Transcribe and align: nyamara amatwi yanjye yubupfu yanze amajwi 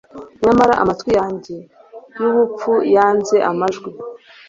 nyamara 0.43 0.73
amatwi 0.81 1.11
yanjye 1.19 1.55
yubupfu 2.21 2.71
yanze 2.95 3.37
amajwi 3.49 3.89